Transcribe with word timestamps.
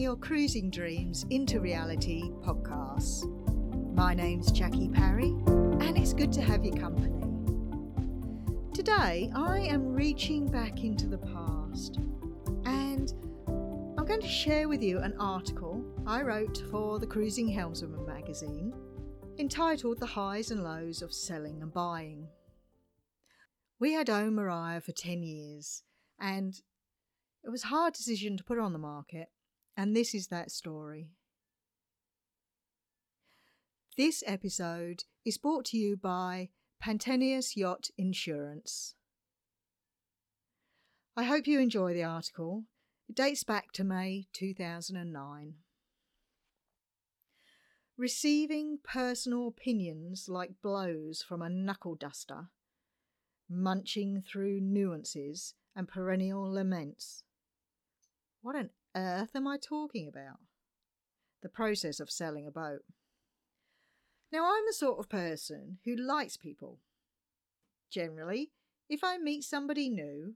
Your 0.00 0.16
Cruising 0.16 0.70
Dreams 0.70 1.26
into 1.28 1.60
Reality 1.60 2.22
podcast. 2.40 3.26
My 3.94 4.14
name's 4.14 4.50
Jackie 4.50 4.88
Parry, 4.88 5.28
and 5.46 5.98
it's 5.98 6.14
good 6.14 6.32
to 6.32 6.40
have 6.40 6.64
your 6.64 6.74
company. 6.74 7.20
Today, 8.72 9.30
I 9.34 9.58
am 9.58 9.92
reaching 9.92 10.46
back 10.46 10.84
into 10.84 11.06
the 11.06 11.18
past, 11.18 11.98
and 12.64 13.12
I'm 13.98 14.06
going 14.06 14.22
to 14.22 14.26
share 14.26 14.70
with 14.70 14.82
you 14.82 15.00
an 15.00 15.14
article 15.18 15.84
I 16.06 16.22
wrote 16.22 16.62
for 16.70 16.98
the 16.98 17.06
Cruising 17.06 17.50
Helmswoman 17.50 18.06
magazine 18.06 18.72
entitled 19.38 20.00
The 20.00 20.06
Highs 20.06 20.50
and 20.50 20.64
Lows 20.64 21.02
of 21.02 21.12
Selling 21.12 21.60
and 21.60 21.74
Buying. 21.74 22.26
We 23.78 23.92
had 23.92 24.08
owned 24.08 24.34
Mariah 24.34 24.80
for 24.80 24.92
10 24.92 25.22
years, 25.22 25.82
and 26.18 26.54
it 27.44 27.50
was 27.50 27.64
a 27.64 27.66
hard 27.66 27.92
decision 27.92 28.38
to 28.38 28.44
put 28.44 28.58
on 28.58 28.72
the 28.72 28.78
market, 28.78 29.28
and 29.80 29.96
this 29.96 30.14
is 30.14 30.26
that 30.26 30.50
story. 30.50 31.08
This 33.96 34.22
episode 34.26 35.04
is 35.24 35.38
brought 35.38 35.64
to 35.66 35.78
you 35.78 35.96
by 35.96 36.50
Pantaenius 36.84 37.56
Yacht 37.56 37.88
Insurance. 37.96 38.94
I 41.16 41.22
hope 41.22 41.46
you 41.46 41.60
enjoy 41.60 41.94
the 41.94 42.04
article. 42.04 42.64
It 43.08 43.16
dates 43.16 43.42
back 43.42 43.72
to 43.72 43.82
May 43.82 44.26
2009. 44.34 45.54
Receiving 47.96 48.80
personal 48.84 49.48
opinions 49.48 50.26
like 50.28 50.60
blows 50.62 51.24
from 51.26 51.40
a 51.40 51.48
knuckle 51.48 51.94
duster, 51.94 52.50
munching 53.48 54.20
through 54.20 54.60
nuances 54.60 55.54
and 55.74 55.88
perennial 55.88 56.46
laments 56.46 57.22
what 58.42 58.56
on 58.56 58.70
earth 58.96 59.30
am 59.34 59.46
I 59.46 59.56
talking 59.56 60.08
about? 60.08 60.38
The 61.42 61.48
process 61.48 62.00
of 62.00 62.10
selling 62.10 62.46
a 62.46 62.50
boat. 62.50 62.82
Now, 64.32 64.44
I'm 64.44 64.64
the 64.66 64.72
sort 64.72 64.98
of 64.98 65.08
person 65.08 65.78
who 65.84 65.96
likes 65.96 66.36
people. 66.36 66.78
Generally, 67.90 68.52
if 68.88 69.02
I 69.02 69.18
meet 69.18 69.44
somebody 69.44 69.88
new, 69.88 70.34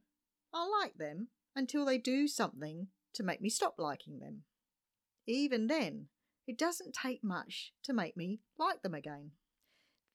I'll 0.53 0.71
like 0.71 0.97
them 0.97 1.29
until 1.55 1.85
they 1.85 1.99
do 1.99 2.27
something 2.27 2.89
to 3.15 3.23
make 3.23 3.41
me 3.41 3.51
stop 3.51 3.75
liking 3.79 4.19
them. 4.19 4.43
Even 5.27 5.69
then, 5.69 6.07
it 6.47 6.59
doesn't 6.59 6.95
take 6.95 7.23
much 7.23 7.73
to 7.85 7.93
make 7.93 8.17
me 8.17 8.41
like 8.59 8.83
them 8.83 8.95
again. 8.95 9.33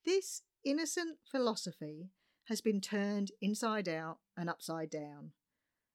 This 0.05 0.41
innocent 0.63 1.17
philosophy 1.29 2.09
has 2.45 2.61
been 2.61 2.81
turned 2.81 3.31
inside 3.41 3.87
out 3.87 4.17
and 4.35 4.49
upside 4.49 4.89
down 4.89 5.31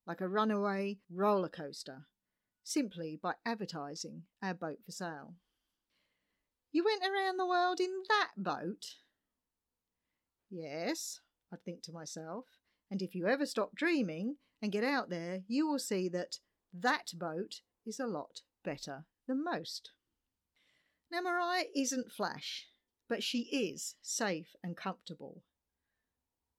like 0.06 0.20
a 0.20 0.28
runaway 0.28 0.98
roller 1.10 1.48
coaster, 1.48 2.06
simply 2.64 3.18
by 3.22 3.34
advertising 3.46 4.22
our 4.42 4.54
boat 4.54 4.78
for 4.84 4.90
sale. 4.90 5.34
You 6.72 6.84
went 6.84 7.02
around 7.04 7.36
the 7.36 7.46
world 7.46 7.78
in 7.78 8.02
that 8.08 8.30
boat? 8.36 8.96
Yes, 10.50 11.20
I'd 11.52 11.62
think 11.62 11.82
to 11.84 11.92
myself, 11.92 12.46
and 12.90 13.00
if 13.00 13.14
you 13.14 13.28
ever 13.28 13.46
stop 13.46 13.76
dreaming 13.76 14.36
and 14.60 14.72
get 14.72 14.82
out 14.82 15.10
there, 15.10 15.42
you 15.46 15.68
will 15.68 15.78
see 15.78 16.08
that 16.08 16.38
that 16.72 17.12
boat 17.14 17.60
is 17.86 18.00
a 18.00 18.06
lot 18.06 18.40
better 18.64 19.04
than 19.28 19.44
most. 19.44 19.90
Now, 21.12 21.20
Mariah 21.20 21.66
isn't 21.76 22.10
flash, 22.10 22.66
but 23.08 23.22
she 23.22 23.42
is 23.52 23.94
safe 24.02 24.56
and 24.62 24.76
comfortable. 24.76 25.42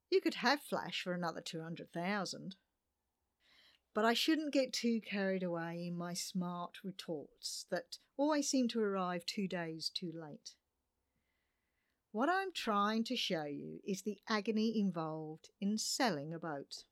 You 0.10 0.22
could 0.22 0.36
have 0.36 0.62
flash 0.62 1.02
for 1.02 1.14
another 1.14 1.42
200,000. 1.42 2.56
But 3.96 4.04
I 4.04 4.14
shouldn't 4.14 4.54
get 4.54 4.74
too 4.74 5.00
carried 5.00 5.42
away 5.42 5.88
in 5.88 5.96
my 5.96 6.14
smart 6.14 6.84
retorts 6.84 7.66
that 7.72 7.98
always 8.18 8.50
seem 8.50 8.68
to 8.68 8.82
arrive 8.82 9.26
two 9.26 9.48
days 9.48 9.90
too 9.90 10.12
late. 10.14 10.52
What 12.12 12.30
I'm 12.30 12.52
trying 12.54 13.06
to 13.06 13.16
show 13.16 13.46
you 13.46 13.80
is 13.88 14.02
the 14.02 14.20
agony 14.28 14.78
involved 14.78 15.50
in 15.62 15.78
selling 15.78 16.34
a 16.34 16.40
boat. 16.40 16.84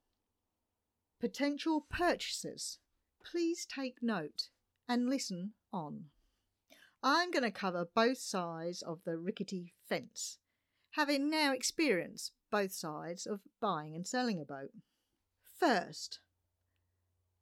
Potential 1.20 1.86
purchasers, 1.90 2.80
please 3.22 3.66
take 3.66 4.02
note 4.02 4.48
and 4.88 5.10
listen 5.10 5.52
on. 5.74 6.06
I'm 7.02 7.32
going 7.32 7.44
to 7.44 7.52
cover 7.52 7.86
both 7.94 8.18
sides 8.18 8.82
of 8.82 9.00
the 9.04 9.18
rickety 9.18 9.74
fence, 9.90 10.38
having 10.92 11.30
now 11.30 11.52
experienced 11.52 12.32
both 12.50 12.72
sides 12.72 13.26
of 13.26 13.42
buying 13.60 13.94
and 13.94 14.08
selling 14.08 14.40
a 14.40 14.46
boat. 14.46 14.72
First, 15.60 16.20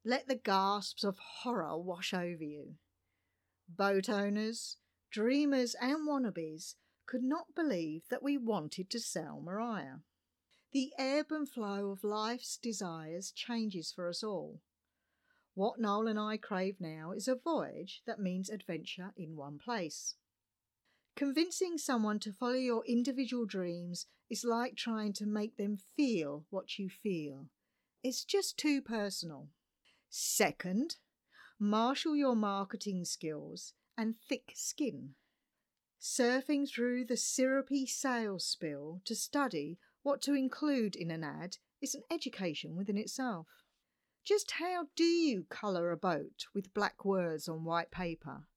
let 0.03 0.27
the 0.27 0.35
gasps 0.35 1.03
of 1.03 1.17
horror 1.19 1.77
wash 1.77 2.13
over 2.13 2.43
you. 2.43 2.75
Boat 3.69 4.09
owners, 4.09 4.77
dreamers, 5.11 5.75
and 5.79 6.07
wannabes 6.07 6.75
could 7.05 7.23
not 7.23 7.55
believe 7.55 8.03
that 8.09 8.23
we 8.23 8.37
wanted 8.37 8.89
to 8.89 8.99
sell 8.99 9.41
Mariah. 9.41 9.99
The 10.71 10.91
ebb 10.97 11.27
and 11.31 11.47
flow 11.47 11.91
of 11.91 12.03
life's 12.03 12.57
desires 12.57 13.31
changes 13.31 13.91
for 13.91 14.07
us 14.07 14.23
all. 14.23 14.61
What 15.53 15.79
Noel 15.79 16.07
and 16.07 16.19
I 16.19 16.37
crave 16.37 16.79
now 16.79 17.11
is 17.11 17.27
a 17.27 17.35
voyage 17.35 18.01
that 18.07 18.19
means 18.19 18.49
adventure 18.49 19.11
in 19.17 19.35
one 19.35 19.59
place. 19.59 20.15
Convincing 21.15 21.77
someone 21.77 22.19
to 22.19 22.31
follow 22.31 22.53
your 22.53 22.85
individual 22.85 23.45
dreams 23.45 24.07
is 24.29 24.45
like 24.45 24.75
trying 24.77 25.11
to 25.13 25.25
make 25.25 25.57
them 25.57 25.77
feel 25.77 26.45
what 26.49 26.79
you 26.79 26.89
feel. 26.89 27.47
It's 28.01 28.23
just 28.23 28.57
too 28.57 28.81
personal. 28.81 29.49
Second, 30.13 30.97
marshal 31.57 32.17
your 32.17 32.35
marketing 32.35 33.05
skills 33.05 33.73
and 33.97 34.19
thick 34.19 34.51
skin. 34.53 35.15
Surfing 36.01 36.69
through 36.69 37.05
the 37.05 37.15
syrupy 37.15 37.85
sales 37.85 38.45
spill 38.45 39.01
to 39.05 39.15
study 39.15 39.79
what 40.03 40.21
to 40.23 40.33
include 40.33 40.97
in 40.97 41.11
an 41.11 41.23
ad 41.23 41.59
is 41.81 41.95
an 41.95 42.03
education 42.11 42.75
within 42.75 42.97
itself. 42.97 43.47
Just 44.25 44.51
how 44.51 44.87
do 44.97 45.05
you 45.05 45.45
colour 45.49 45.91
a 45.91 45.97
boat 45.97 46.45
with 46.53 46.73
black 46.73 47.05
words 47.05 47.47
on 47.47 47.63
white 47.63 47.89
paper? 47.89 48.49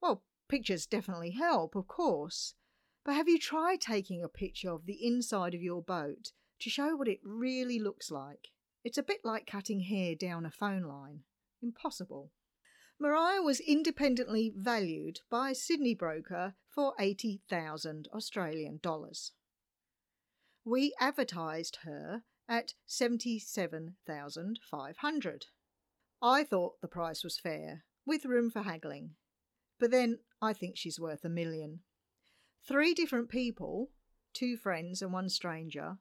Well, 0.00 0.22
pictures 0.48 0.86
definitely 0.86 1.32
help, 1.32 1.74
of 1.74 1.88
course, 1.88 2.54
but 3.04 3.16
have 3.16 3.28
you 3.28 3.40
tried 3.40 3.80
taking 3.80 4.22
a 4.22 4.28
picture 4.28 4.70
of 4.70 4.86
the 4.86 5.04
inside 5.04 5.52
of 5.52 5.62
your 5.62 5.82
boat 5.82 6.30
to 6.60 6.70
show 6.70 6.94
what 6.94 7.08
it 7.08 7.18
really 7.24 7.80
looks 7.80 8.12
like? 8.12 8.50
It's 8.84 8.98
a 8.98 9.02
bit 9.02 9.20
like 9.24 9.46
cutting 9.46 9.80
hair 9.80 10.14
down 10.14 10.44
a 10.44 10.50
phone 10.50 10.82
line. 10.82 11.20
Impossible. 11.62 12.30
Mariah 13.00 13.40
was 13.42 13.60
independently 13.60 14.52
valued 14.54 15.20
by 15.30 15.48
a 15.50 15.54
Sydney 15.54 15.94
broker 15.94 16.56
for 16.68 16.92
80,000 17.00 18.08
Australian 18.14 18.78
dollars. 18.82 19.32
We 20.64 20.94
advertised 21.00 21.78
her 21.84 22.24
at 22.48 22.74
77,500. 22.86 25.46
I 26.22 26.44
thought 26.44 26.80
the 26.80 26.88
price 26.88 27.24
was 27.24 27.38
fair, 27.38 27.84
with 28.06 28.26
room 28.26 28.50
for 28.50 28.62
haggling. 28.62 29.16
But 29.80 29.90
then 29.90 30.18
I 30.40 30.52
think 30.52 30.76
she's 30.76 31.00
worth 31.00 31.24
a 31.24 31.30
million. 31.30 31.80
Three 32.66 32.94
different 32.94 33.30
people, 33.30 33.90
two 34.32 34.56
friends 34.56 35.02
and 35.02 35.12
one 35.12 35.28
stranger, 35.28 35.98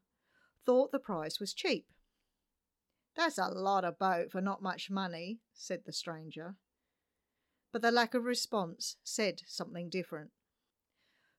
thought 0.66 0.92
the 0.92 1.00
price 1.00 1.40
was 1.40 1.54
cheap. 1.54 1.88
That's 3.16 3.38
a 3.38 3.48
lot 3.48 3.86
of 3.86 4.00
boat 4.00 4.32
for 4.32 4.42
not 4.42 4.62
much 4.62 4.90
money, 4.90 5.40
said 5.54 5.84
the 5.86 5.94
stranger. 5.94 6.56
But 7.72 7.82
the 7.82 7.92
lack 7.92 8.14
of 8.14 8.24
response 8.24 8.98
said 9.04 9.42
something 9.48 9.90
different. 9.90 10.32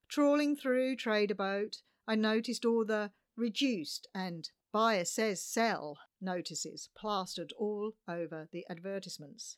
Trawling 0.09 0.56
through 0.56 0.97
Trade-A-Boat, 0.97 1.82
I 2.06 2.15
noticed 2.15 2.65
all 2.65 2.85
the 2.85 3.11
reduced 3.37 4.06
and 4.15 4.49
buyer 4.73 5.05
says 5.05 5.43
sell 5.43 5.99
notices 6.21 6.88
plastered 6.97 7.53
all 7.59 7.93
over 8.09 8.49
the 8.53 8.65
advertisements, 8.71 9.56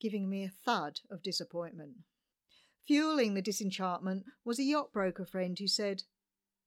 giving 0.00 0.28
me 0.28 0.44
a 0.44 0.50
thud 0.50 1.00
of 1.10 1.22
disappointment. 1.22 1.98
Fueling 2.86 3.34
the 3.34 3.42
disenchantment 3.42 4.24
was 4.44 4.58
a 4.58 4.64
yacht 4.64 4.92
broker 4.92 5.24
friend 5.24 5.56
who 5.58 5.68
said, 5.68 6.02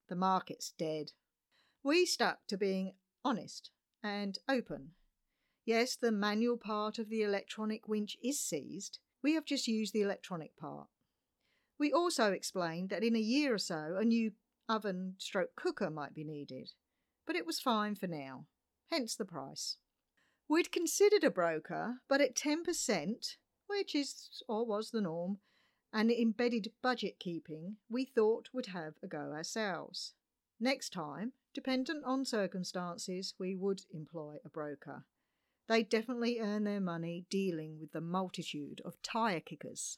The 0.08 0.16
market's 0.16 0.72
dead. 0.78 1.12
We 1.84 2.06
stuck 2.06 2.48
to 2.48 2.58
being 2.58 2.94
honest 3.24 3.72
and 4.06 4.38
open. 4.48 4.92
Yes, 5.66 5.96
the 5.96 6.12
manual 6.12 6.58
part 6.58 7.00
of 7.00 7.10
the 7.10 7.24
electronic 7.24 7.88
winch 7.88 8.16
is 8.24 8.40
seized. 8.40 9.00
We 9.24 9.34
have 9.34 9.46
just 9.46 9.68
used 9.68 9.94
the 9.94 10.04
electronic 10.04 10.56
part. 10.56 10.88
We 11.80 11.92
also 11.92 12.32
explained 12.32 12.90
that 12.92 13.04
in 13.04 13.16
a 13.16 13.20
year 13.20 13.56
or 13.56 13.58
so 13.58 13.98
a 14.00 14.06
new 14.06 14.34
oven 14.70 15.16
stroke 15.18 15.56
cooker 15.56 15.90
might 15.90 16.14
be 16.14 16.24
needed, 16.24 16.74
but 17.26 17.36
it 17.36 17.48
was 17.48 17.60
fine 17.60 17.96
for 17.96 18.06
now, 18.06 18.46
hence 18.92 19.16
the 19.16 19.26
price. 19.26 19.78
We'd 20.48 20.72
considered 20.72 21.24
a 21.24 21.32
broker, 21.32 21.96
but 22.08 22.22
at 22.22 22.36
10%, 22.36 23.38
which 23.66 23.96
is 23.96 24.44
or 24.48 24.68
was 24.68 24.92
the 24.92 25.02
norm, 25.02 25.40
and 25.92 26.12
embedded 26.12 26.72
budget 26.84 27.18
keeping, 27.20 27.78
we 27.90 28.06
thought 28.06 28.50
would 28.54 28.68
have 28.68 28.94
a 29.02 29.08
go 29.08 29.32
ourselves. 29.34 30.14
Next 30.60 30.94
time, 30.94 31.34
dependent 31.54 32.06
on 32.06 32.26
circumstances, 32.26 33.34
we 33.38 33.56
would 33.56 33.82
employ 33.94 34.38
a 34.46 34.50
broker. 34.50 35.06
They 35.68 35.84
definitely 35.84 36.40
earn 36.40 36.64
their 36.64 36.80
money 36.80 37.26
dealing 37.30 37.80
with 37.80 37.92
the 37.92 38.02
multitude 38.02 38.82
of 38.86 39.02
tyre 39.02 39.42
kickers. 39.42 39.98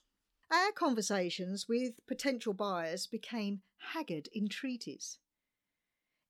Our 0.49 0.71
conversations 0.71 1.67
with 1.67 2.05
potential 2.07 2.53
buyers 2.53 3.05
became 3.05 3.61
haggard 3.93 4.29
entreaties. 4.35 5.19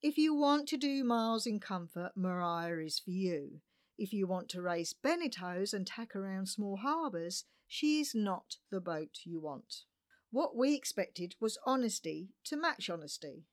If 0.01 0.17
you 0.17 0.33
want 0.33 0.67
to 0.69 0.77
do 0.77 1.03
miles 1.03 1.45
in 1.45 1.59
comfort, 1.59 2.11
Mariah 2.15 2.79
is 2.85 2.99
for 2.99 3.11
you. 3.11 3.61
If 3.97 4.13
you 4.13 4.27
want 4.27 4.49
to 4.49 4.61
race 4.61 4.93
Beneteaus 4.93 5.73
and 5.73 5.87
tack 5.87 6.15
around 6.15 6.47
small 6.47 6.77
harbours, 6.77 7.45
she 7.67 7.99
is 7.99 8.13
not 8.13 8.57
the 8.71 8.79
boat 8.79 9.19
you 9.23 9.39
want. 9.39 9.83
What 10.31 10.55
we 10.55 10.75
expected 10.75 11.35
was 11.39 11.57
honesty 11.65 12.29
to 12.45 12.57
match 12.57 12.89
honesty. 12.89 13.45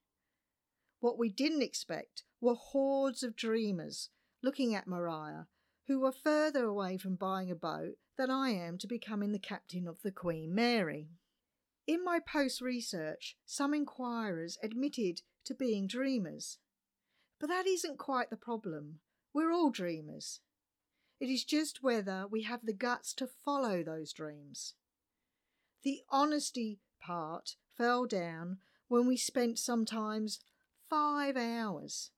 What 1.04 1.18
we 1.18 1.28
didn't 1.28 1.60
expect 1.60 2.22
were 2.40 2.54
hordes 2.54 3.22
of 3.22 3.36
dreamers 3.36 4.08
looking 4.42 4.74
at 4.74 4.86
Mariah 4.86 5.44
who 5.86 6.00
were 6.00 6.10
further 6.10 6.64
away 6.64 6.96
from 6.96 7.14
buying 7.14 7.50
a 7.50 7.54
boat 7.54 7.98
than 8.16 8.30
I 8.30 8.52
am 8.52 8.78
to 8.78 8.86
becoming 8.86 9.30
the 9.30 9.38
captain 9.38 9.86
of 9.86 10.00
the 10.00 10.10
Queen 10.10 10.54
Mary. 10.54 11.10
In 11.86 12.02
my 12.02 12.20
post 12.20 12.62
research, 12.62 13.36
some 13.44 13.74
inquirers 13.74 14.56
admitted 14.62 15.20
to 15.44 15.54
being 15.54 15.86
dreamers. 15.86 16.56
But 17.38 17.50
that 17.50 17.66
isn't 17.66 17.98
quite 17.98 18.30
the 18.30 18.38
problem. 18.38 19.00
We're 19.34 19.52
all 19.52 19.68
dreamers. 19.68 20.40
It 21.20 21.28
is 21.28 21.44
just 21.44 21.82
whether 21.82 22.26
we 22.26 22.44
have 22.44 22.64
the 22.64 22.72
guts 22.72 23.12
to 23.16 23.26
follow 23.26 23.82
those 23.82 24.14
dreams. 24.14 24.72
The 25.82 26.00
honesty 26.08 26.78
part 26.98 27.56
fell 27.76 28.06
down 28.06 28.60
when 28.88 29.06
we 29.06 29.18
spent 29.18 29.58
sometimes 29.58 30.40
five 30.88 31.36
hours 31.36 32.10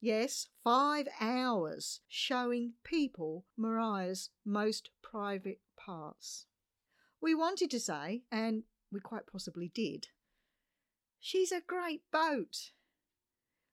Yes, 0.00 0.46
five 0.62 1.08
hours 1.20 2.00
showing 2.06 2.74
people 2.84 3.46
Mariah's 3.56 4.30
most 4.44 4.90
private 5.02 5.60
parts. 5.76 6.46
We 7.20 7.34
wanted 7.34 7.70
to 7.72 7.80
say, 7.80 8.22
and 8.30 8.62
we 8.92 9.00
quite 9.00 9.26
possibly 9.26 9.72
did, 9.74 10.08
she's 11.18 11.50
a 11.50 11.60
great 11.60 12.02
boat. 12.12 12.70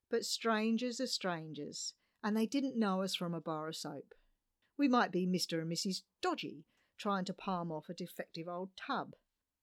But 0.09 0.25
strangers 0.25 0.99
are 0.99 1.07
strangers, 1.07 1.93
and 2.23 2.35
they 2.35 2.47
didn't 2.47 2.79
know 2.79 3.03
us 3.03 3.15
from 3.15 3.35
a 3.35 3.41
bar 3.41 3.67
of 3.67 3.75
soap. 3.75 4.15
We 4.77 4.87
might 4.87 5.11
be 5.11 5.27
Mr. 5.27 5.61
and 5.61 5.71
Mrs. 5.71 6.01
Dodgy 6.21 6.65
trying 6.97 7.25
to 7.25 7.33
palm 7.33 7.71
off 7.71 7.87
a 7.87 7.93
defective 7.93 8.47
old 8.47 8.71
tub. 8.75 9.13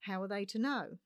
How 0.03 0.23
are 0.23 0.29
they 0.29 0.45
to 0.47 0.59
know? 0.59 0.99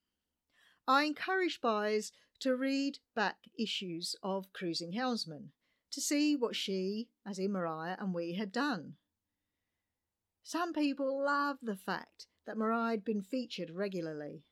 I 0.89 1.05
encourage 1.05 1.61
buyers 1.61 2.13
to 2.41 2.55
read 2.55 2.99
back 3.15 3.39
issues 3.59 4.15
of 4.23 4.53
Cruising 4.53 4.93
Helmsman 4.93 5.51
to 5.91 6.01
see 6.01 6.37
what 6.37 6.55
she, 6.55 7.09
as 7.25 7.39
in 7.39 7.53
Mariah, 7.53 7.97
and 7.99 8.15
we 8.15 8.35
had 8.35 8.53
done. 8.53 8.97
Some 10.43 10.73
people 10.73 11.25
love 11.25 11.59
the 11.61 11.77
fact 11.77 12.27
that 12.47 12.57
Mariah 12.57 12.91
had 12.91 13.05
been 13.05 13.23
featured 13.23 13.71
regularly, 13.71 14.45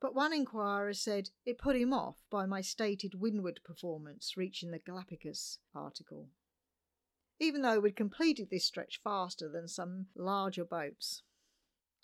but 0.00 0.14
one 0.14 0.32
inquirer 0.32 0.94
said 0.94 1.30
it 1.44 1.58
put 1.58 1.76
him 1.76 1.92
off 1.92 2.16
by 2.30 2.46
my 2.46 2.62
stated 2.62 3.20
windward 3.20 3.60
performance 3.62 4.36
reaching 4.36 4.70
the 4.70 4.78
Galapagos 4.78 5.58
article, 5.74 6.30
even 7.38 7.60
though 7.60 7.80
we'd 7.80 7.96
completed 7.96 8.48
this 8.50 8.64
stretch 8.64 9.00
faster 9.04 9.50
than 9.50 9.68
some 9.68 10.06
larger 10.14 10.64
boats. 10.64 11.22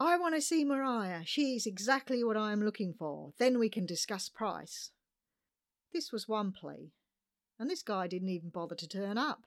I 0.01 0.17
want 0.17 0.37
to 0.37 0.41
see 0.41 0.65
Mariah. 0.65 1.23
She 1.25 1.57
is 1.57 1.67
exactly 1.67 2.23
what 2.23 2.37
I 2.37 2.53
am 2.53 2.65
looking 2.65 2.95
for. 2.97 3.33
Then 3.39 3.59
we 3.59 3.69
can 3.69 3.85
discuss 3.85 4.29
price. 4.29 4.93
This 5.93 6.13
was 6.13 6.29
one 6.29 6.53
plea, 6.53 6.93
and 7.59 7.69
this 7.69 7.83
guy 7.83 8.07
didn't 8.07 8.29
even 8.29 8.51
bother 8.51 8.77
to 8.77 8.87
turn 8.87 9.19
up. 9.19 9.41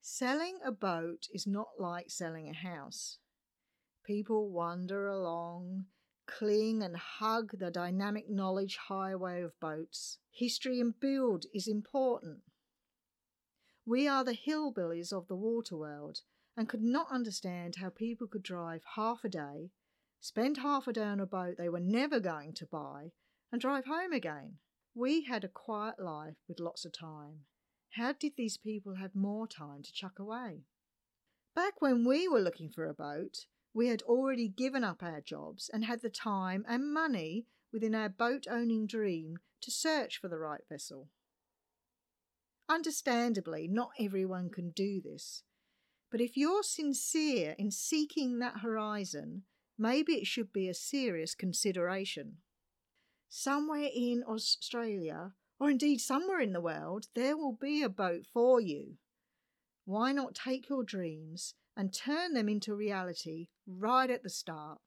Selling 0.00 0.58
a 0.64 0.70
boat 0.70 1.26
is 1.34 1.48
not 1.48 1.68
like 1.80 2.10
selling 2.10 2.48
a 2.48 2.54
house. 2.54 3.18
People 4.04 4.50
wander 4.50 5.08
along, 5.08 5.86
cling 6.26 6.80
and 6.80 6.96
hug 6.96 7.58
the 7.58 7.72
dynamic 7.72 8.30
knowledge 8.30 8.78
highway 8.88 9.42
of 9.42 9.58
boats. 9.58 10.18
History 10.30 10.78
and 10.78 10.94
build 11.00 11.46
is 11.52 11.66
important. 11.66 12.42
We 13.84 14.06
are 14.06 14.22
the 14.22 14.36
hillbillies 14.36 15.12
of 15.12 15.26
the 15.26 15.34
water 15.34 15.76
world 15.76 16.20
and 16.56 16.68
could 16.68 16.82
not 16.82 17.10
understand 17.10 17.76
how 17.76 17.90
people 17.90 18.26
could 18.26 18.42
drive 18.42 18.82
half 18.94 19.24
a 19.24 19.28
day, 19.28 19.70
spend 20.20 20.58
half 20.58 20.86
a 20.86 20.92
day 20.92 21.02
on 21.02 21.20
a 21.20 21.26
boat 21.26 21.56
they 21.58 21.68
were 21.68 21.80
never 21.80 22.18
going 22.18 22.54
to 22.54 22.66
buy, 22.66 23.12
and 23.52 23.60
drive 23.60 23.84
home 23.84 24.12
again. 24.12 24.58
We 24.94 25.24
had 25.24 25.44
a 25.44 25.48
quiet 25.48 26.00
life 26.00 26.36
with 26.48 26.60
lots 26.60 26.84
of 26.84 26.92
time. 26.92 27.40
How 27.90 28.12
did 28.12 28.32
these 28.36 28.56
people 28.56 28.94
have 28.96 29.14
more 29.14 29.46
time 29.46 29.82
to 29.82 29.92
chuck 29.92 30.18
away? 30.18 30.62
Back 31.54 31.80
when 31.80 32.06
we 32.06 32.28
were 32.28 32.40
looking 32.40 32.70
for 32.70 32.86
a 32.86 32.94
boat, 32.94 33.46
we 33.72 33.88
had 33.88 34.02
already 34.02 34.48
given 34.48 34.84
up 34.84 35.02
our 35.02 35.20
jobs 35.20 35.70
and 35.72 35.84
had 35.84 36.00
the 36.00 36.10
time 36.10 36.64
and 36.66 36.92
money 36.92 37.46
within 37.72 37.94
our 37.94 38.08
boat 38.08 38.46
owning 38.50 38.86
dream 38.86 39.36
to 39.60 39.70
search 39.70 40.18
for 40.18 40.28
the 40.28 40.38
right 40.38 40.62
vessel. 40.68 41.08
Understandably, 42.68 43.68
not 43.68 43.90
everyone 44.00 44.50
can 44.50 44.70
do 44.70 45.00
this, 45.00 45.42
but 46.10 46.20
if 46.20 46.36
you're 46.36 46.62
sincere 46.62 47.54
in 47.58 47.70
seeking 47.70 48.38
that 48.38 48.58
horizon, 48.58 49.42
maybe 49.78 50.14
it 50.14 50.26
should 50.26 50.52
be 50.52 50.68
a 50.68 50.74
serious 50.74 51.34
consideration. 51.34 52.36
Somewhere 53.28 53.88
in 53.94 54.22
Australia, 54.26 55.32
or 55.58 55.70
indeed 55.70 56.00
somewhere 56.00 56.40
in 56.40 56.52
the 56.52 56.60
world, 56.60 57.06
there 57.14 57.36
will 57.36 57.52
be 57.60 57.82
a 57.82 57.88
boat 57.88 58.24
for 58.32 58.60
you. 58.60 58.98
Why 59.84 60.12
not 60.12 60.34
take 60.34 60.68
your 60.68 60.84
dreams 60.84 61.54
and 61.76 61.92
turn 61.92 62.34
them 62.34 62.48
into 62.48 62.74
reality 62.74 63.48
right 63.66 64.10
at 64.10 64.22
the 64.22 64.30
start? 64.30 64.80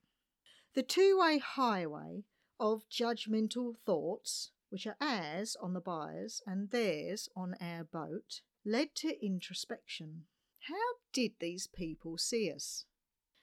The 0.73 0.83
two 0.83 1.19
way 1.19 1.37
highway 1.37 2.23
of 2.59 2.87
judgmental 2.89 3.77
thoughts, 3.85 4.51
which 4.69 4.85
are 4.85 4.97
ours 5.01 5.55
on 5.61 5.73
the 5.73 5.81
buyers 5.81 6.41
and 6.45 6.69
theirs 6.69 7.29
on 7.35 7.55
our 7.61 7.83
boat, 7.83 8.41
led 8.65 8.93
to 8.95 9.25
introspection. 9.25 10.25
How 10.69 10.75
did 11.13 11.31
these 11.39 11.65
people 11.65 12.19
see 12.19 12.51
us? 12.51 12.85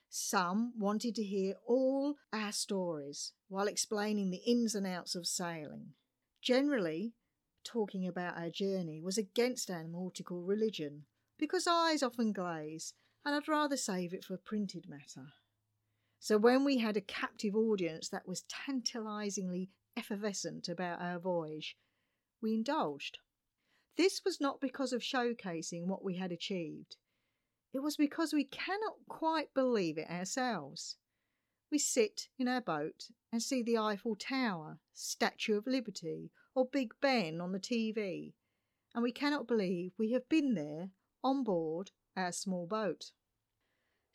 Some 0.09 0.73
wanted 0.79 1.17
to 1.17 1.25
hear 1.25 1.57
all 1.67 2.15
our 2.33 2.53
stories 2.53 3.33
while 3.49 3.67
explaining 3.67 4.31
the 4.31 4.43
ins 4.47 4.77
and 4.77 4.87
outs 4.87 5.17
of 5.17 5.27
sailing. 5.27 5.95
Generally, 6.41 7.15
talking 7.65 8.07
about 8.07 8.39
our 8.39 8.49
journey 8.49 9.01
was 9.01 9.19
against 9.19 9.73
our 9.73 9.83
nautical 9.83 10.43
religion 10.43 11.07
because 11.37 11.67
eyes 11.67 12.01
often 12.01 12.33
glaze, 12.33 12.95
and 13.25 13.35
I'd 13.35 13.49
rather 13.49 13.77
save 13.77 14.15
it 14.15 14.25
for 14.25 14.37
printed 14.37 14.89
matter. 14.89 15.33
So 16.21 16.39
when 16.39 16.65
we 16.65 16.79
had 16.79 16.97
a 16.97 17.01
captive 17.01 17.57
audience 17.57 18.09
that 18.11 18.29
was 18.29 18.45
tantalisingly 18.49 19.71
effervescent 19.97 20.69
about 20.69 21.03
our 21.03 21.19
voyage, 21.19 21.77
we 22.41 22.55
indulged. 22.55 23.19
This 23.97 24.23
was 24.25 24.41
not 24.41 24.61
because 24.61 24.93
of 24.93 25.03
showcasing 25.03 25.87
what 25.87 26.05
we 26.05 26.19
had 26.19 26.31
achieved. 26.31 26.97
It 27.77 27.83
was 27.83 27.99
because 27.99 28.33
we 28.33 28.45
cannot 28.45 29.07
quite 29.07 29.53
believe 29.53 29.99
it 29.99 30.09
ourselves. 30.09 30.97
We 31.71 31.77
sit 31.77 32.31
in 32.39 32.49
our 32.49 32.63
boat 32.63 33.11
and 33.31 33.43
see 33.43 33.63
the 33.63 33.77
Eiffel 33.77 34.17
Tower, 34.17 34.79
Statue 34.95 35.59
of 35.59 35.67
Liberty, 35.67 36.31
or 36.55 36.65
Big 36.65 36.95
Ben 37.03 37.39
on 37.39 37.53
the 37.53 37.61
TV, 37.61 38.33
and 38.95 39.03
we 39.03 39.13
cannot 39.13 39.47
believe 39.47 39.93
we 39.99 40.13
have 40.13 40.27
been 40.27 40.55
there 40.55 40.93
on 41.23 41.45
board 41.45 41.91
our 42.17 42.33
small 42.33 42.67
boat. 42.67 43.13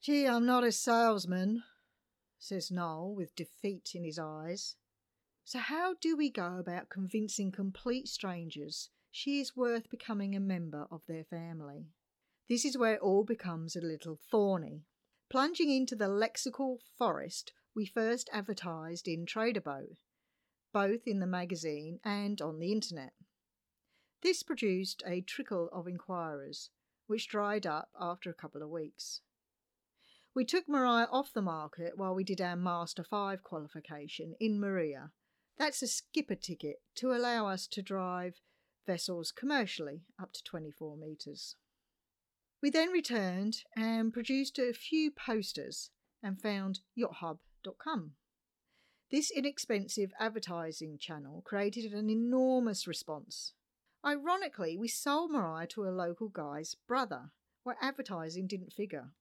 Gee, 0.02 0.26
I'm 0.26 0.48
not 0.48 0.64
a 0.64 0.72
salesman, 0.72 1.62
says 2.40 2.72
Noel 2.72 3.14
with 3.14 3.36
defeat 3.36 3.92
in 3.94 4.04
his 4.04 4.18
eyes. 4.18 4.76
So, 5.46 5.60
how 5.60 5.94
do 6.02 6.18
we 6.18 6.32
go 6.32 6.58
about 6.58 6.90
convincing 6.90 7.52
complete 7.52 8.08
strangers 8.08 8.90
she 9.12 9.40
is 9.40 9.56
worth 9.56 9.92
becoming 9.92 10.36
a 10.36 10.40
member 10.40 10.88
of 10.90 11.06
their 11.06 11.26
family? 11.26 11.92
This 12.50 12.66
is 12.66 12.78
where 12.78 12.96
it 12.96 13.02
all 13.02 13.24
becomes 13.24 13.76
a 13.76 13.82
little 13.82 14.20
thorny. 14.30 14.84
Plunging 15.30 15.72
into 15.72 15.96
the 15.96 16.10
lexical 16.10 16.80
forest, 16.98 17.54
we 17.76 17.86
first 17.86 18.30
advertised 18.34 19.08
in 19.08 19.26
Trade-A-Boat, 19.26 19.98
both 20.74 21.08
in 21.08 21.20
the 21.20 21.28
magazine 21.28 22.00
and 22.04 22.42
on 22.42 22.60
the 22.60 22.72
internet. 22.72 23.14
This 24.22 24.44
produced 24.44 25.02
a 25.06 25.22
trickle 25.22 25.70
of 25.72 25.88
inquirers, 25.88 26.70
which 27.08 27.30
dried 27.30 27.66
up 27.66 27.90
after 28.00 28.30
a 28.30 28.36
couple 28.36 28.62
of 28.62 28.70
weeks. 28.70 29.22
We 30.36 30.46
took 30.46 30.70
Mariah 30.70 31.08
off 31.12 31.34
the 31.34 31.42
market 31.42 31.98
while 31.98 32.16
we 32.16 32.24
did 32.24 32.40
our 32.40 32.56
Master 32.56 33.04
5 33.04 33.44
qualification 33.44 34.36
in 34.40 34.60
Mariah. 34.60 35.10
That's 35.58 35.82
a 35.82 35.88
skipper 35.88 36.36
ticket 36.36 36.78
to 36.96 37.12
allow 37.12 37.48
us 37.48 37.68
to 37.68 37.82
drive 37.82 38.36
vessels 38.88 39.32
commercially 39.32 40.04
up 40.22 40.32
to 40.34 40.44
24 40.44 40.98
metres. 40.98 41.56
We 42.62 42.70
then 42.70 42.92
returned 42.92 43.64
and 43.76 44.14
produced 44.14 44.60
a 44.60 44.72
few 44.72 45.10
posters 45.10 45.90
and 46.22 46.40
found 46.40 46.82
yachthub.com. 46.98 48.12
This 49.10 49.32
inexpensive 49.32 50.12
advertising 50.20 51.00
channel 51.00 51.42
created 51.44 51.92
an 51.92 52.10
enormous 52.10 52.88
response. 52.88 53.54
Ironically, 54.06 54.78
we 54.78 54.88
sold 54.88 55.32
Mariah 55.32 55.68
to 55.68 55.86
a 55.86 55.90
local 55.90 56.30
guy's 56.30 56.76
brother, 56.88 57.32
where 57.64 57.78
advertising 57.82 58.48
didn't 58.48 58.74
figure. 58.74 59.12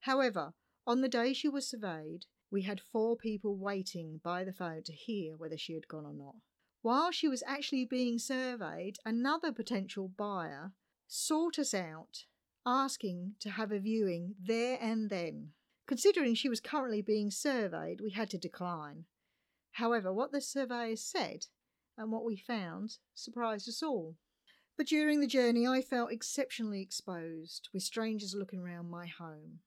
However, 0.00 0.54
on 0.86 1.00
the 1.00 1.08
day 1.08 1.32
she 1.32 1.48
was 1.48 1.68
surveyed, 1.68 2.26
we 2.50 2.62
had 2.62 2.80
four 2.80 3.16
people 3.16 3.56
waiting 3.56 4.20
by 4.22 4.44
the 4.44 4.52
phone 4.52 4.82
to 4.84 4.92
hear 4.92 5.36
whether 5.36 5.56
she 5.56 5.74
had 5.74 5.88
gone 5.88 6.04
or 6.04 6.12
not. 6.12 6.36
While 6.82 7.10
she 7.12 7.28
was 7.28 7.42
actually 7.46 7.84
being 7.84 8.18
surveyed, 8.18 8.98
another 9.04 9.52
potential 9.52 10.08
buyer 10.16 10.72
sought 11.06 11.58
us 11.58 11.74
out, 11.74 12.24
asking 12.66 13.34
to 13.40 13.50
have 13.50 13.72
a 13.72 13.78
viewing 13.78 14.34
there 14.42 14.78
and 14.80 15.10
then. 15.10 15.50
Considering 15.86 16.34
she 16.34 16.48
was 16.48 16.60
currently 16.60 17.00
being 17.00 17.30
surveyed, 17.30 18.00
we 18.00 18.10
had 18.10 18.28
to 18.30 18.38
decline. 18.38 19.04
However, 19.72 20.12
what 20.12 20.32
the 20.32 20.40
surveyor 20.40 20.96
said 20.96 21.46
and 21.96 22.10
what 22.10 22.24
we 22.24 22.36
found 22.36 22.98
surprised 23.14 23.68
us 23.68 23.82
all. 23.82 24.16
But 24.76 24.88
during 24.88 25.20
the 25.20 25.26
journey, 25.26 25.66
I 25.66 25.80
felt 25.80 26.12
exceptionally 26.12 26.82
exposed, 26.82 27.68
with 27.72 27.82
strangers 27.82 28.34
looking 28.34 28.62
round 28.62 28.90
my 28.90 29.06
home. 29.06 29.60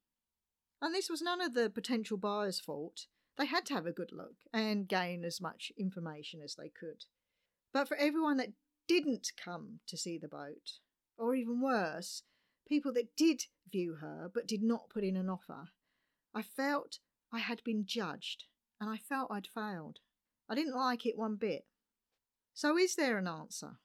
And 0.82 0.94
this 0.94 1.10
was 1.10 1.22
none 1.22 1.42
of 1.42 1.54
the 1.54 1.70
potential 1.70 2.18
buyers' 2.18 2.60
fault. 2.60 3.08
They 3.38 3.46
had 3.46 3.66
to 3.68 3.74
have 3.74 3.86
a 3.86 3.92
good 3.92 4.12
look 4.12 4.36
and 4.54 4.88
gain 4.88 5.24
as 5.26 5.42
much 5.42 5.72
information 5.78 6.42
as 6.44 6.56
they 6.56 6.70
could. 6.70 7.06
But 7.74 7.88
for 7.88 7.98
everyone 7.98 8.38
that 8.38 8.54
didn't 8.88 9.32
come 9.42 9.80
to 9.88 9.98
see 9.98 10.18
the 10.18 10.28
boat, 10.28 10.80
or 11.20 11.36
even 11.36 11.62
worse, 11.62 12.24
people 12.68 12.94
that 12.94 13.16
did 13.16 13.44
view 13.72 13.96
her 13.96 14.30
but 14.34 14.48
did 14.48 14.64
not 14.64 14.90
put 14.90 15.04
in 15.04 15.16
an 15.18 15.30
offer, 15.30 15.70
I 16.34 16.42
felt 16.42 17.00
I 17.32 17.40
had 17.40 17.64
been 17.64 17.86
judged 17.86 18.46
and 18.80 18.90
I 18.90 18.98
felt 18.98 19.32
I'd 19.32 19.48
failed. 19.48 20.00
I 20.50 20.56
didn't 20.56 20.76
like 20.76 21.06
it 21.06 21.18
one 21.18 21.36
bit. 21.36 21.66
So, 22.54 22.78
is 22.78 22.96
there 22.96 23.18
an 23.18 23.28
answer? 23.28 23.78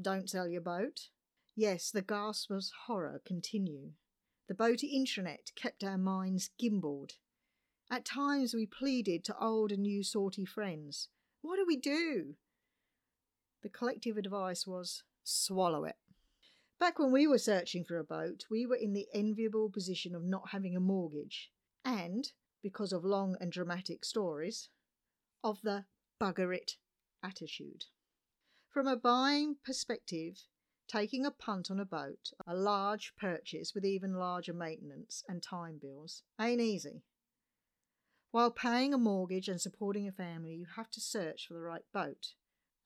Don't 0.00 0.28
sell 0.28 0.48
your 0.48 0.60
boat? 0.60 1.08
Yes, 1.56 1.90
the 1.90 2.02
gasps 2.02 2.50
of 2.50 2.64
horror 2.86 3.20
continue. 3.24 3.92
The 4.48 4.54
boaty 4.54 4.94
intranet 4.94 5.54
kept 5.54 5.84
our 5.84 5.98
minds 5.98 6.50
gimbaled. 6.60 7.12
At 7.90 8.04
times 8.04 8.54
we 8.54 8.66
pleaded 8.66 9.24
to 9.24 9.38
old 9.38 9.72
and 9.72 9.82
new 9.82 10.02
sorty 10.02 10.44
friends. 10.44 11.08
What 11.42 11.56
do 11.56 11.64
we 11.66 11.76
do? 11.76 12.34
The 13.62 13.68
collective 13.68 14.16
advice 14.16 14.66
was 14.66 15.02
swallow 15.22 15.84
it. 15.84 15.96
Back 16.80 16.98
when 16.98 17.12
we 17.12 17.26
were 17.26 17.36
searching 17.36 17.84
for 17.84 17.98
a 17.98 18.04
boat, 18.04 18.46
we 18.50 18.64
were 18.64 18.74
in 18.74 18.94
the 18.94 19.06
enviable 19.12 19.68
position 19.68 20.14
of 20.14 20.24
not 20.24 20.48
having 20.50 20.74
a 20.74 20.80
mortgage 20.80 21.50
and, 21.84 22.26
because 22.62 22.90
of 22.90 23.04
long 23.04 23.36
and 23.38 23.52
dramatic 23.52 24.02
stories, 24.02 24.70
of 25.44 25.60
the 25.62 25.84
bugger 26.18 26.56
it 26.56 26.78
attitude. 27.22 27.84
From 28.70 28.86
a 28.86 28.96
buying 28.96 29.56
perspective, 29.62 30.38
taking 30.88 31.26
a 31.26 31.30
punt 31.30 31.70
on 31.70 31.80
a 31.80 31.84
boat, 31.84 32.30
a 32.46 32.54
large 32.54 33.12
purchase 33.14 33.74
with 33.74 33.84
even 33.84 34.14
larger 34.14 34.54
maintenance 34.54 35.22
and 35.28 35.42
time 35.42 35.78
bills, 35.78 36.22
ain't 36.40 36.62
easy. 36.62 37.02
While 38.30 38.52
paying 38.52 38.94
a 38.94 38.98
mortgage 38.98 39.48
and 39.48 39.60
supporting 39.60 40.08
a 40.08 40.12
family, 40.12 40.54
you 40.54 40.66
have 40.76 40.90
to 40.92 41.00
search 41.00 41.46
for 41.46 41.52
the 41.52 41.60
right 41.60 41.84
boat, 41.92 42.28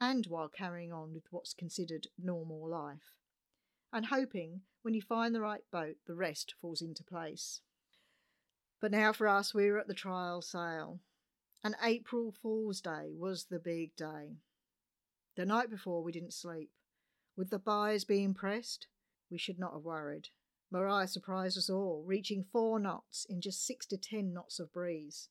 and 0.00 0.26
while 0.26 0.48
carrying 0.48 0.92
on 0.92 1.14
with 1.14 1.26
what's 1.30 1.54
considered 1.54 2.08
normal 2.18 2.68
life, 2.68 3.14
and 3.94 4.06
hoping 4.06 4.60
when 4.82 4.92
you 4.92 5.00
find 5.00 5.34
the 5.34 5.40
right 5.40 5.62
boat, 5.70 5.96
the 6.06 6.14
rest 6.14 6.54
falls 6.60 6.82
into 6.82 7.04
place. 7.04 7.60
But 8.80 8.90
now 8.90 9.12
for 9.12 9.28
us, 9.28 9.54
we 9.54 9.70
were 9.70 9.78
at 9.78 9.86
the 9.86 9.94
trial 9.94 10.42
sale, 10.42 10.98
and 11.62 11.76
April 11.82 12.34
Fool's 12.42 12.80
Day 12.80 13.14
was 13.16 13.44
the 13.44 13.60
big 13.60 13.94
day. 13.96 14.40
The 15.36 15.46
night 15.46 15.70
before, 15.70 16.02
we 16.02 16.12
didn't 16.12 16.34
sleep. 16.34 16.70
With 17.36 17.50
the 17.50 17.58
buyers 17.58 18.04
being 18.04 18.34
pressed, 18.34 18.88
we 19.30 19.38
should 19.38 19.58
not 19.58 19.72
have 19.72 19.84
worried. 19.84 20.28
Mariah 20.70 21.06
surprised 21.06 21.56
us 21.56 21.70
all, 21.70 22.02
reaching 22.04 22.44
four 22.52 22.80
knots 22.80 23.24
in 23.30 23.40
just 23.40 23.64
six 23.64 23.86
to 23.86 23.96
ten 23.96 24.34
knots 24.34 24.58
of 24.58 24.72
breeze. 24.72 25.28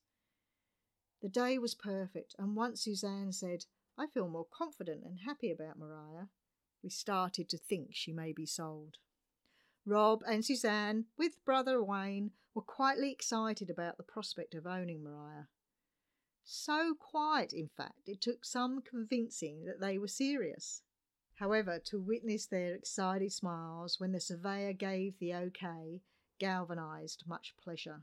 The 1.20 1.28
day 1.28 1.58
was 1.58 1.74
perfect, 1.74 2.34
and 2.38 2.56
once 2.56 2.82
Suzanne 2.82 3.32
said, 3.32 3.66
I 3.96 4.06
feel 4.06 4.28
more 4.28 4.46
confident 4.50 5.04
and 5.04 5.20
happy 5.26 5.50
about 5.50 5.78
Mariah, 5.78 6.26
we 6.84 6.90
started 6.90 7.48
to 7.48 7.56
think 7.56 7.88
she 7.92 8.12
may 8.12 8.30
be 8.30 8.44
sold. 8.44 8.98
Rob 9.86 10.20
and 10.28 10.44
Suzanne, 10.44 11.06
with 11.16 11.42
brother 11.44 11.82
Wayne, 11.82 12.32
were 12.54 12.62
quietly 12.62 13.10
excited 13.10 13.70
about 13.70 13.96
the 13.96 14.02
prospect 14.02 14.54
of 14.54 14.66
owning 14.66 15.02
Mariah. 15.02 15.46
So 16.44 16.94
quiet, 16.94 17.54
in 17.54 17.70
fact, 17.74 18.06
it 18.06 18.20
took 18.20 18.44
some 18.44 18.82
convincing 18.82 19.64
that 19.64 19.80
they 19.80 19.96
were 19.96 20.08
serious. 20.08 20.82
However, 21.36 21.80
to 21.86 21.98
witness 21.98 22.46
their 22.46 22.74
excited 22.74 23.32
smiles 23.32 23.98
when 23.98 24.12
the 24.12 24.20
surveyor 24.20 24.74
gave 24.74 25.18
the 25.18 25.32
OK 25.32 26.02
galvanised 26.38 27.24
much 27.26 27.54
pleasure. 27.62 28.02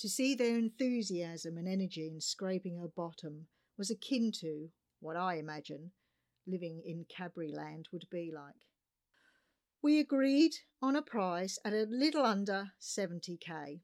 To 0.00 0.08
see 0.08 0.34
their 0.34 0.58
enthusiasm 0.58 1.56
and 1.56 1.66
energy 1.66 2.06
in 2.06 2.20
scraping 2.20 2.76
her 2.76 2.88
bottom 2.88 3.46
was 3.78 3.90
akin 3.90 4.32
to 4.40 4.68
what 5.00 5.16
I 5.16 5.36
imagine 5.36 5.92
living 6.48 6.82
in 6.84 7.04
Cadbury 7.08 7.52
land 7.52 7.88
would 7.92 8.06
be 8.10 8.32
like. 8.34 8.66
We 9.82 10.00
agreed 10.00 10.54
on 10.82 10.96
a 10.96 11.02
price 11.02 11.58
at 11.64 11.72
a 11.72 11.86
little 11.88 12.24
under 12.24 12.72
70k. 12.80 13.80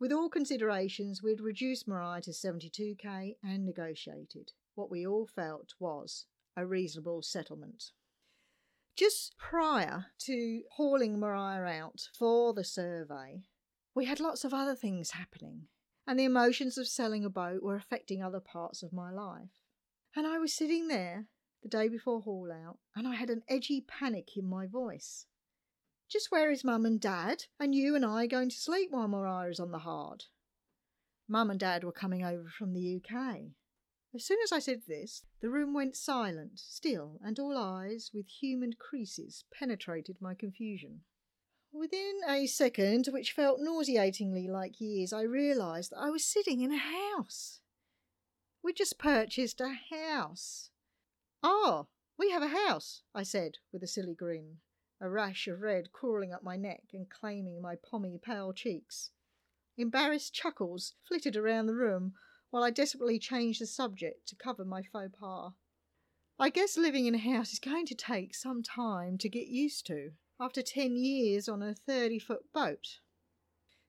With 0.00 0.12
all 0.12 0.28
considerations, 0.30 1.22
we'd 1.22 1.40
reduced 1.40 1.88
Mariah 1.88 2.22
to 2.22 2.30
72k 2.30 3.36
and 3.42 3.66
negotiated. 3.66 4.52
What 4.74 4.90
we 4.90 5.06
all 5.06 5.26
felt 5.26 5.74
was 5.78 6.26
a 6.56 6.64
reasonable 6.64 7.22
settlement. 7.22 7.90
Just 8.96 9.36
prior 9.36 10.06
to 10.20 10.62
hauling 10.72 11.20
Mariah 11.20 11.82
out 11.82 12.08
for 12.18 12.54
the 12.54 12.64
survey, 12.64 13.42
we 13.94 14.06
had 14.06 14.20
lots 14.20 14.44
of 14.44 14.54
other 14.54 14.74
things 14.74 15.10
happening, 15.10 15.68
and 16.06 16.18
the 16.18 16.24
emotions 16.24 16.78
of 16.78 16.88
selling 16.88 17.24
a 17.24 17.30
boat 17.30 17.62
were 17.62 17.76
affecting 17.76 18.22
other 18.22 18.40
parts 18.40 18.82
of 18.82 18.92
my 18.92 19.10
life. 19.10 19.50
And 20.16 20.26
I 20.26 20.38
was 20.38 20.52
sitting 20.52 20.88
there 20.88 21.26
the 21.68 21.76
day 21.76 21.88
before 21.88 22.22
haul 22.22 22.50
out, 22.50 22.78
and 22.96 23.06
I 23.06 23.14
had 23.14 23.28
an 23.28 23.42
edgy 23.46 23.82
panic 23.82 24.36
in 24.36 24.48
my 24.48 24.66
voice. 24.66 25.26
Just 26.08 26.30
where 26.30 26.50
is 26.50 26.64
Mum 26.64 26.86
and 26.86 26.98
Dad? 26.98 27.44
And 27.60 27.74
you 27.74 27.94
and 27.94 28.06
I 28.06 28.26
going 28.26 28.48
to 28.48 28.56
sleep 28.56 28.90
while 28.90 29.08
Mariah 29.08 29.50
is 29.50 29.60
on 29.60 29.70
the 29.70 29.80
hard? 29.80 30.24
Mum 31.28 31.50
and 31.50 31.60
Dad 31.60 31.84
were 31.84 31.92
coming 31.92 32.24
over 32.24 32.48
from 32.48 32.72
the 32.72 32.96
UK. 32.96 33.52
As 34.14 34.24
soon 34.24 34.38
as 34.42 34.50
I 34.50 34.60
said 34.60 34.82
this, 34.88 35.24
the 35.42 35.50
room 35.50 35.74
went 35.74 35.94
silent, 35.94 36.52
still, 36.54 37.20
and 37.22 37.38
all 37.38 37.58
eyes 37.58 38.12
with 38.14 38.26
human 38.40 38.72
creases 38.72 39.44
penetrated 39.52 40.16
my 40.22 40.34
confusion. 40.34 41.02
Within 41.70 42.20
a 42.26 42.46
second, 42.46 43.08
which 43.12 43.32
felt 43.32 43.60
nauseatingly 43.60 44.48
like 44.48 44.80
years, 44.80 45.12
I 45.12 45.20
realised 45.20 45.90
that 45.90 46.00
I 46.00 46.08
was 46.08 46.24
sitting 46.24 46.62
in 46.62 46.72
a 46.72 46.78
house. 46.78 47.60
We'd 48.64 48.76
just 48.76 48.98
purchased 48.98 49.60
a 49.60 49.74
house. 49.90 50.70
Ah, 51.42 51.86
we 52.18 52.30
have 52.30 52.42
a 52.42 52.48
house, 52.48 53.02
I 53.14 53.22
said 53.22 53.58
with 53.72 53.82
a 53.82 53.86
silly 53.86 54.14
grin 54.14 54.58
a 55.00 55.08
rash 55.08 55.46
of 55.46 55.60
red 55.60 55.92
crawling 55.92 56.32
up 56.32 56.42
my 56.42 56.56
neck 56.56 56.82
and 56.92 57.08
claiming 57.08 57.62
my 57.62 57.76
pommy 57.76 58.18
pale 58.18 58.52
cheeks. 58.52 59.10
Embarrassed 59.76 60.34
chuckles 60.34 60.94
flitted 61.06 61.36
around 61.36 61.66
the 61.66 61.74
room 61.74 62.14
while 62.50 62.64
I 62.64 62.70
desperately 62.70 63.18
changed 63.18 63.60
the 63.60 63.66
subject 63.66 64.26
to 64.28 64.36
cover 64.36 64.64
my 64.64 64.82
faux 64.82 65.14
pas. 65.18 65.52
I 66.40 66.50
guess 66.50 66.76
living 66.76 67.06
in 67.06 67.14
a 67.14 67.18
house 67.18 67.52
is 67.52 67.60
going 67.60 67.86
to 67.86 67.94
take 67.94 68.34
some 68.34 68.62
time 68.62 69.18
to 69.18 69.28
get 69.28 69.46
used 69.46 69.86
to 69.86 70.12
after 70.40 70.62
10 70.62 70.96
years 70.96 71.48
on 71.48 71.62
a 71.62 71.74
30 71.74 72.18
foot 72.18 72.52
boat. 72.52 72.98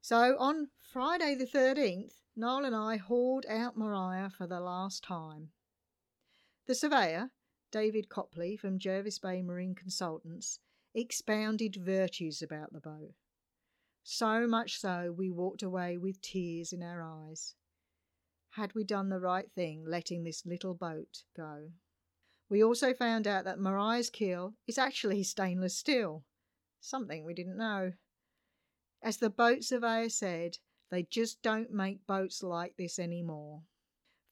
So 0.02 0.36
on 0.38 0.70
Friday 0.92 1.36
the 1.36 1.46
13th, 1.46 2.14
Noel 2.36 2.66
and 2.66 2.76
I 2.76 2.98
hauled 2.98 3.46
out 3.50 3.78
Mariah 3.78 4.30
for 4.30 4.48
the 4.48 4.60
last 4.60 5.04
time. 5.04 5.50
The 6.68 6.76
surveyor, 6.76 7.32
David 7.72 8.10
Copley 8.10 8.56
from 8.56 8.80
Jervis 8.80 9.20
Bay 9.20 9.42
Marine 9.42 9.76
Consultants, 9.76 10.60
expounded 10.94 11.76
virtues 11.76 12.42
about 12.42 12.74
the 12.74 12.80
boat. 12.80 13.14
So 14.04 14.48
much 14.48 14.80
so 14.80 15.14
we 15.16 15.30
walked 15.30 15.62
away 15.62 15.98
with 15.98 16.22
tears 16.22 16.74
in 16.74 16.82
our 16.82 17.04
eyes. 17.04 17.56
Had 18.52 18.74
we 18.74 18.84
done 18.84 19.10
the 19.10 19.20
right 19.20 19.52
thing 19.52 19.84
letting 19.86 20.24
this 20.24 20.46
little 20.46 20.74
boat 20.74 21.24
go? 21.36 21.70
We 22.50 22.64
also 22.64 22.94
found 22.94 23.28
out 23.28 23.46
that 23.46 23.60
Mariah's 23.60 24.10
keel 24.10 24.56
is 24.68 24.80
actually 24.80 25.22
stainless 25.24 25.78
steel, 25.78 26.24
something 26.80 27.24
we 27.24 27.36
didn't 27.36 27.58
know. 27.58 27.94
As 29.04 29.18
the 29.18 29.30
boat 29.30 29.64
surveyor 29.64 30.10
said, 30.10 30.58
they 30.90 31.04
just 31.04 31.44
don't 31.44 31.72
make 31.72 32.08
boats 32.08 32.42
like 32.42 32.76
this 32.78 32.98
anymore. 32.98 33.62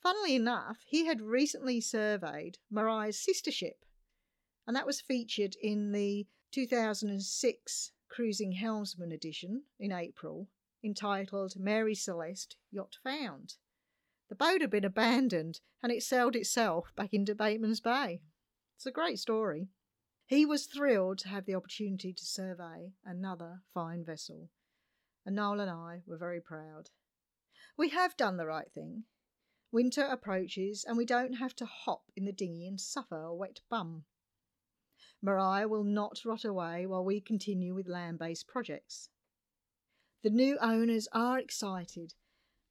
Funnily 0.01 0.35
enough, 0.35 0.77
he 0.85 1.05
had 1.05 1.21
recently 1.21 1.81
surveyed 1.81 2.59
Mariah's 2.69 3.19
sister 3.19 3.51
ship, 3.51 3.85
and 4.65 4.75
that 4.75 4.85
was 4.85 5.01
featured 5.01 5.55
in 5.61 5.91
the 5.91 6.27
2006 6.51 7.91
Cruising 8.07 8.53
Helmsman 8.53 9.11
edition 9.11 9.63
in 9.79 9.91
April, 9.91 10.49
entitled 10.83 11.53
Mary 11.57 11.93
Celeste 11.93 12.55
Yacht 12.71 12.97
Found. 13.03 13.55
The 14.29 14.35
boat 14.35 14.61
had 14.61 14.69
been 14.69 14.85
abandoned 14.85 15.61
and 15.81 15.91
it 15.91 16.03
sailed 16.03 16.35
itself 16.35 16.93
back 16.95 17.13
into 17.13 17.35
Bateman's 17.35 17.79
Bay. 17.79 18.21
It's 18.75 18.85
a 18.85 18.91
great 18.91 19.19
story. 19.19 19.69
He 20.25 20.45
was 20.45 20.65
thrilled 20.65 21.19
to 21.19 21.29
have 21.29 21.45
the 21.45 21.55
opportunity 21.55 22.11
to 22.11 22.25
survey 22.25 22.93
another 23.05 23.61
fine 23.73 24.03
vessel, 24.03 24.49
and 25.25 25.35
Noel 25.35 25.61
and 25.61 25.71
I 25.71 26.01
were 26.05 26.17
very 26.17 26.41
proud. 26.41 26.89
We 27.77 27.89
have 27.89 28.17
done 28.17 28.37
the 28.37 28.45
right 28.45 28.71
thing. 28.73 29.05
Winter 29.71 30.03
approaches, 30.03 30.85
and 30.87 30.97
we 30.97 31.05
don't 31.05 31.33
have 31.33 31.55
to 31.57 31.65
hop 31.65 32.03
in 32.15 32.25
the 32.25 32.31
dinghy 32.31 32.67
and 32.67 32.79
suffer 32.79 33.21
a 33.21 33.35
wet 33.35 33.59
bum. 33.69 34.05
Mariah 35.21 35.67
will 35.67 35.83
not 35.83 36.23
rot 36.25 36.45
away 36.45 36.85
while 36.85 37.03
we 37.03 37.19
continue 37.19 37.73
with 37.73 37.87
land 37.87 38.19
based 38.19 38.47
projects. 38.47 39.09
The 40.23 40.29
new 40.29 40.57
owners 40.59 41.07
are 41.11 41.39
excited 41.39 42.13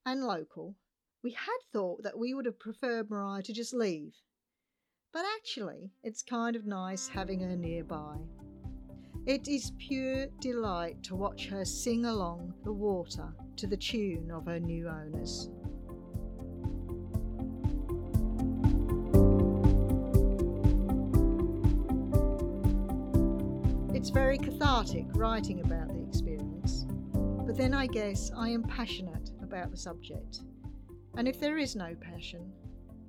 and 0.04 0.24
local. 0.24 0.76
We 1.22 1.32
had 1.32 1.58
thought 1.72 2.02
that 2.02 2.18
we 2.18 2.32
would 2.34 2.46
have 2.46 2.58
preferred 2.58 3.10
Mariah 3.10 3.42
to 3.42 3.52
just 3.52 3.74
leave, 3.74 4.14
but 5.12 5.24
actually, 5.36 5.90
it's 6.02 6.22
kind 6.22 6.56
of 6.56 6.66
nice 6.66 7.08
having 7.08 7.40
her 7.40 7.56
nearby. 7.56 8.16
It 9.26 9.48
is 9.48 9.72
pure 9.78 10.28
delight 10.40 11.02
to 11.04 11.16
watch 11.16 11.48
her 11.48 11.64
sing 11.64 12.04
along 12.04 12.54
the 12.64 12.72
water 12.72 13.32
to 13.56 13.66
the 13.66 13.76
tune 13.76 14.30
of 14.30 14.46
her 14.46 14.60
new 14.60 14.88
owners. 14.88 15.50
It's 24.06 24.12
very 24.12 24.38
cathartic 24.38 25.06
writing 25.14 25.62
about 25.62 25.88
the 25.88 26.00
experience, 26.06 26.86
but 27.44 27.56
then 27.56 27.74
I 27.74 27.88
guess 27.88 28.30
I 28.36 28.50
am 28.50 28.62
passionate 28.62 29.32
about 29.42 29.72
the 29.72 29.76
subject. 29.76 30.42
And 31.16 31.26
if 31.26 31.40
there 31.40 31.58
is 31.58 31.74
no 31.74 31.92
passion, 32.00 32.52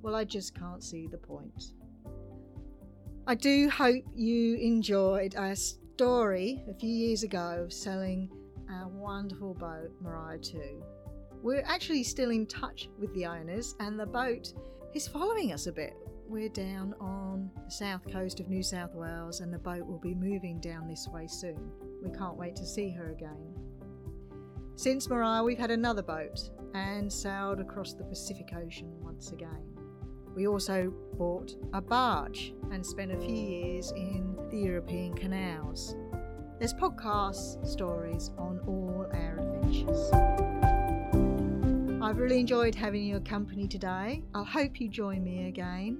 well, 0.02 0.16
I 0.16 0.24
just 0.24 0.58
can't 0.58 0.82
see 0.82 1.06
the 1.06 1.16
point. 1.16 1.66
I 3.28 3.36
do 3.36 3.70
hope 3.70 4.02
you 4.12 4.56
enjoyed 4.56 5.36
our 5.36 5.54
story 5.54 6.64
a 6.68 6.74
few 6.74 6.90
years 6.90 7.22
ago 7.22 7.62
of 7.62 7.72
selling 7.72 8.28
our 8.68 8.88
wonderful 8.88 9.54
boat, 9.54 9.92
Mariah 10.00 10.40
2. 10.40 10.82
We're 11.44 11.62
actually 11.64 12.02
still 12.02 12.30
in 12.30 12.44
touch 12.44 12.88
with 12.98 13.14
the 13.14 13.24
owners, 13.24 13.76
and 13.78 14.00
the 14.00 14.06
boat 14.06 14.52
is 14.94 15.06
following 15.06 15.52
us 15.52 15.68
a 15.68 15.72
bit. 15.72 15.94
We're 16.30 16.50
down 16.50 16.94
on 17.00 17.50
the 17.64 17.70
south 17.70 18.02
coast 18.12 18.38
of 18.38 18.50
New 18.50 18.62
South 18.62 18.94
Wales, 18.94 19.40
and 19.40 19.50
the 19.50 19.58
boat 19.58 19.86
will 19.86 19.98
be 19.98 20.14
moving 20.14 20.60
down 20.60 20.86
this 20.86 21.08
way 21.08 21.26
soon. 21.26 21.58
We 22.04 22.10
can't 22.10 22.36
wait 22.36 22.54
to 22.56 22.66
see 22.66 22.90
her 22.90 23.12
again. 23.12 23.54
Since 24.76 25.08
Mariah, 25.08 25.42
we've 25.42 25.58
had 25.58 25.70
another 25.70 26.02
boat 26.02 26.50
and 26.74 27.10
sailed 27.10 27.60
across 27.60 27.94
the 27.94 28.04
Pacific 28.04 28.52
Ocean 28.54 28.92
once 29.00 29.32
again. 29.32 29.62
We 30.36 30.46
also 30.46 30.92
bought 31.14 31.56
a 31.72 31.80
barge 31.80 32.52
and 32.70 32.84
spent 32.84 33.10
a 33.10 33.18
few 33.18 33.34
years 33.34 33.90
in 33.92 34.36
the 34.50 34.58
European 34.58 35.14
canals. 35.14 35.96
There's 36.58 36.74
podcasts, 36.74 37.66
stories 37.66 38.32
on 38.36 38.60
all 38.66 39.06
our 39.14 39.38
adventures. 39.38 40.47
I've 42.00 42.18
really 42.18 42.38
enjoyed 42.38 42.76
having 42.76 43.04
your 43.06 43.18
company 43.20 43.66
today. 43.66 44.22
I 44.32 44.44
hope 44.44 44.80
you 44.80 44.88
join 44.88 45.24
me 45.24 45.48
again. 45.48 45.98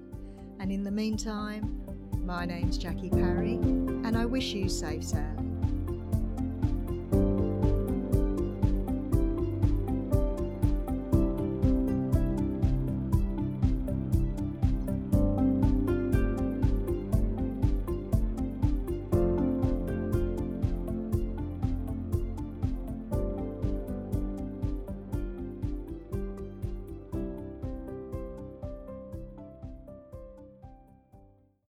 And 0.61 0.71
in 0.71 0.85
the 0.85 0.93
meantime, 0.93 1.83
my 2.25 2.45
name's 2.45 2.79
Jackie 2.79 3.11
Parry, 3.11 3.55
and 3.55 4.17
I 4.17 4.25
wish 4.25 4.53
you 4.53 4.69
safe 4.69 5.03
sailing. 5.03 5.38